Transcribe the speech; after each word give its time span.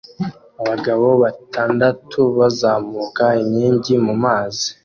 Abagabo 0.61 1.07
batandatu 1.23 2.19
bazamuka 2.37 3.25
inkingi 3.41 3.93
mumazi 4.05 4.67